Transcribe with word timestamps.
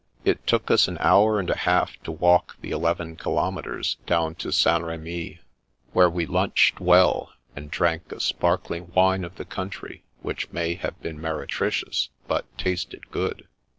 It 0.25 0.47
took 0.47 0.71
us 0.71 0.87
an 0.87 0.97
hour 0.99 1.39
and 1.39 1.47
a 1.47 1.55
half 1.55 2.01
to 2.05 2.11
walk 2.11 2.57
the 2.59 2.71
eleven 2.71 3.15
kilometres 3.15 3.97
down 4.07 4.33
to 4.41 4.51
St. 4.51 4.83
Rhemy, 4.83 5.41
where 5.93 6.09
we 6.09 6.25
lunched 6.25 6.79
well, 6.79 7.33
and 7.55 7.69
drank 7.69 8.11
a 8.11 8.19
sparkling 8.19 8.91
wine 8.95 9.23
of 9.23 9.35
the 9.35 9.45
country 9.45 10.03
which 10.23 10.51
may 10.51 10.73
have 10.73 10.99
been 11.03 11.21
meretricious, 11.21 12.09
but 12.27 12.45
tasted 12.57 13.11
good. 13.11 13.47